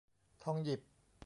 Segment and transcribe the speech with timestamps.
[0.43, 0.81] ทองหยิบ